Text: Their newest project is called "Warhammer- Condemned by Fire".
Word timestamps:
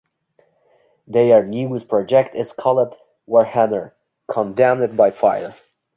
Their 1.05 1.45
newest 1.45 1.87
project 1.87 2.33
is 2.33 2.53
called 2.53 2.97
"Warhammer- 3.29 3.91
Condemned 4.31 4.97
by 4.97 5.11
Fire". 5.11 5.53